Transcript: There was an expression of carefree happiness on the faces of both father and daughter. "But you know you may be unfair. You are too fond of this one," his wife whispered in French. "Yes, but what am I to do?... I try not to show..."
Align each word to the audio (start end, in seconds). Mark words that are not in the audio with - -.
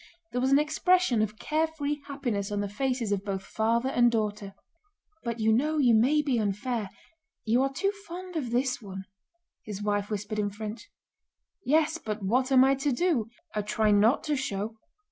There 0.31 0.41
was 0.41 0.51
an 0.51 0.57
expression 0.57 1.21
of 1.21 1.37
carefree 1.37 1.97
happiness 2.07 2.51
on 2.51 2.59
the 2.61 2.67
faces 2.67 3.11
of 3.11 3.23
both 3.23 3.43
father 3.43 3.89
and 3.89 4.11
daughter. 4.11 4.55
"But 5.23 5.39
you 5.39 5.53
know 5.53 5.77
you 5.77 5.93
may 5.93 6.23
be 6.23 6.39
unfair. 6.39 6.89
You 7.45 7.61
are 7.61 7.71
too 7.71 7.91
fond 8.07 8.35
of 8.35 8.49
this 8.49 8.81
one," 8.81 9.03
his 9.63 9.83
wife 9.83 10.09
whispered 10.09 10.39
in 10.39 10.49
French. 10.49 10.89
"Yes, 11.63 11.99
but 11.99 12.23
what 12.23 12.51
am 12.51 12.63
I 12.63 12.73
to 12.73 12.91
do?... 12.91 13.27
I 13.53 13.61
try 13.61 13.91
not 13.91 14.23
to 14.23 14.35
show..." 14.35 14.73